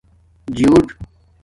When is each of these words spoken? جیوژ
جیوژ 0.57 0.85